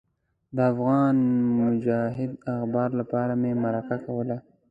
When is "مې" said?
3.41-3.51